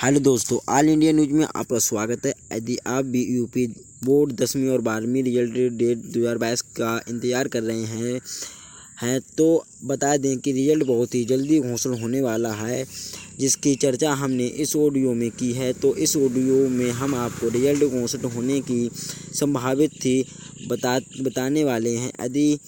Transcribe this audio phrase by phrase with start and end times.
[0.00, 3.66] Hello दोस्तों all India news में आपका स्वागत है। यदि आप भी यूपी
[4.04, 8.20] बोर्ड दसवीं और बारहवीं रिज़ल्ट डेट दो हज़ार बाईस का इंतज़ार कर रहे हैं
[9.02, 9.48] हैं तो
[9.84, 12.84] बता दें कि रिज़ल्ट बहुत ही जल्दी घोषणा होने वाला है,
[13.38, 17.84] जिसकी चर्चा हमने इस ऑडियो में की है। तो इस ऑडियो में हम आपको रिज़ल्ट
[17.84, 20.24] घोषणा होने की संभावित थी
[20.68, 22.58] बता, बताने वाले हैं। यदि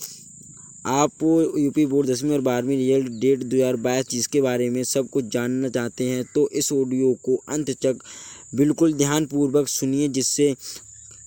[0.84, 5.08] आप यूपी बोर्ड दसवीं और बारहवीं रिज़ल्ट डेट दो हज़ार बाईस, जिसके बारे में सब
[5.10, 7.98] कुछ जानना चाहते हैं तो इस ऑडियो को अंत तक
[8.54, 10.54] बिल्कुल ध्यानपूर्वक सुनिए, जिससे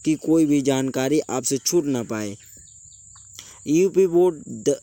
[0.05, 2.35] कि कोई भी जानकारी आपसे छूट ना पाए।
[3.67, 4.73] यूपी बोर्ड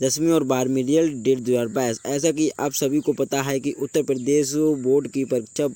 [0.00, 3.58] दसवीं और बारहवीं रिज़ल्ट डेट दो हज़ार बाईस। ऐसा कि आप सभी को पता है
[3.60, 5.68] कि उत्तर प्रदेश बोर्ड की परीक्षा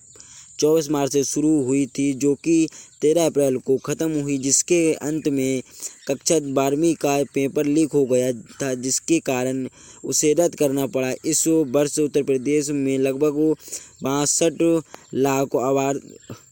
[0.59, 2.69] चौबीस मार्च से शुरू हुई थी, जो कि
[3.03, 5.63] तेरह अप्रैल को ख़त्म हुई, जिसके अंत में
[6.09, 9.67] कक्षा बारहवीं का पेपर लीक हो गया था, जिसके कारण
[10.05, 13.55] उसे रद्द करना पड़ा। इस वर्ष उत्तर प्रदेश में लगभग
[14.03, 14.63] बासठ
[15.15, 16.01] लाख आवार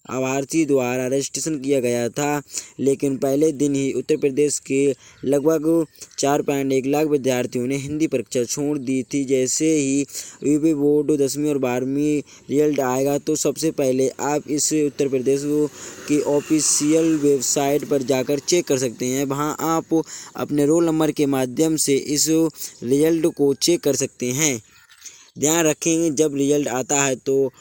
[0.06, 2.42] आवार्थी द्वारा रजिस्ट्रेशन किया गया था,
[2.80, 4.94] लेकिन पहले दिन ही उत्तर प्रदेश के
[5.24, 5.86] लगभग
[6.18, 10.00] चार पॉइंट एक लाख विद्यार्थियों ने हिंदी परीक्षा छोड़ दी थी। जैसे ही
[10.44, 15.42] यूपी बोर्ड दसवीं और बारहवीं रिज़ल्ट आएगा तो सबसे पहले आप इस उत्तर प्रदेश
[16.08, 20.02] की ऑफिशियल वेबसाइट पर जाकर चेक कर सकते हैं। वहाँ आप
[20.36, 24.60] अपने रोल नंबर के माध्यम से इस रिज़ल्ट को चेक कर सकते हैं।
[25.38, 27.52] ध्यान रखेंगे जब रिज़ल्ट आता है तो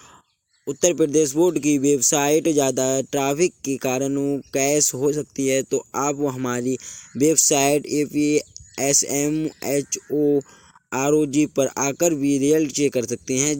[0.67, 4.15] उत्तर प्रदेश बोर्ड की वेबसाइट ज़्यादा ट्रैफ़िक के कारण
[4.53, 6.77] कैश हो सकती है तो आप हमारी
[7.17, 8.25] website A P
[8.89, 9.33] S M
[9.67, 10.39] H O
[10.93, 13.55] R O G पर आकर भी रियल चेक कर सकते हैं।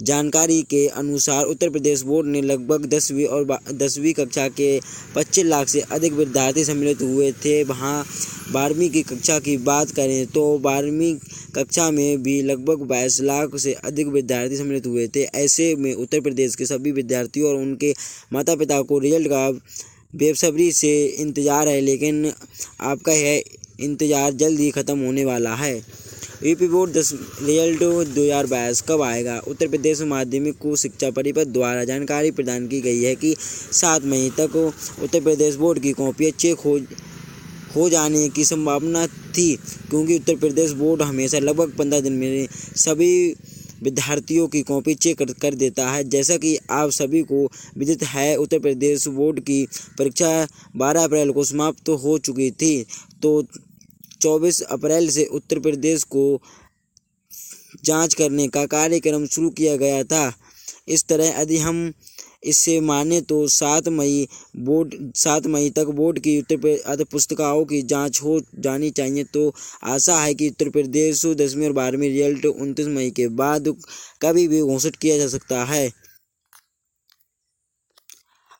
[0.00, 4.78] जानकारी के अनुसार उत्तर प्रदेश बोर्ड ने लगभग दसवीं और दसवीं कक्षा के
[5.14, 8.04] पच्चीस लाख से अधिक विद्यार्थी सम्मिलित हुए थे। वहाँ
[8.52, 11.14] बारहवीं की कक्षा की बात करें तो बारहवीं
[11.54, 16.20] कक्षा में भी लगभग बाईस लाख से अधिक विद्यार्थी सम्मिलित हुए थे। ऐसे में उत्तर
[16.20, 17.94] प्रदेश के सभी विद्यार्थियों और उनके
[18.32, 19.50] माता पिता को रिज़ल्ट का
[20.14, 22.32] बेसब्री से इंतज़ार है, लेकिन
[22.82, 23.42] आपका यह
[23.80, 25.80] इंतज़ार जल्द ही ख़त्म होने वाला है।
[26.46, 27.12] यूपी बोर्ड दस
[27.42, 29.38] रिज़ल्ट दो हज़ार बाईस कब आएगा?
[29.48, 34.30] उत्तर प्रदेश माध्यमिक को शिक्षा परिषद द्वारा जानकारी प्रदान की गई है कि सात मई
[34.38, 34.54] तक
[35.02, 36.78] उत्तर प्रदेश बोर्ड की कॉपियाँ चेक हो
[37.76, 39.54] हो जाने की संभावना थी
[39.90, 43.12] क्योंकि उत्तर प्रदेश बोर्ड हमेशा लगभग पंद्रह दिन में सभी
[43.82, 47.44] विद्यार्थियों की कॉपी चेक कर, देता है। जैसा कि आप सभी को
[47.78, 49.64] विदित है उत्तर प्रदेश बोर्ड की
[49.98, 52.84] परीक्षा 12 अप्रैल को समाप्त तो हो चुकी थी
[53.22, 53.42] तो
[54.20, 56.40] चौबीस अप्रैल से उत्तर प्रदेश को
[57.84, 60.32] जाँच करने का कार्यक्रम शुरू किया गया था।
[60.88, 61.92] इस तरह यदि हम
[62.44, 64.26] इससे माने तो सात मई
[64.58, 69.52] बोर्ड, सात मई तक बोर्ड की उत्तर पुस्तिकाओं की जाँच हो जानी चाहिए। तो
[69.84, 73.74] आशा है कि उत्तर प्रदेश दसवीं और बारहवीं रिज़ल्ट उनतीस मई के बाद
[74.22, 75.88] कभी भी घोषित किया जा सकता है।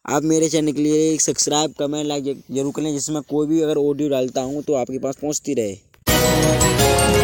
[0.08, 3.78] आप मेरे चैनल के लिए एक सब्सक्राइब, कमेंट, लाइक ज़रूर करें, जिसमें कोई भी अगर
[3.78, 7.17] ऑडियो डालता हूँ तो आपके पास पहुँचती रहे।